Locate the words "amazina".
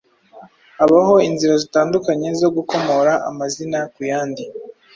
3.29-3.79